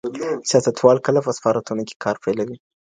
سیاستوال 0.49 0.97
کله 1.07 1.19
په 1.25 1.31
سفارتونو 1.37 1.81
کي 1.89 1.95
کار 2.03 2.15
پیلوي؟ 2.23 2.57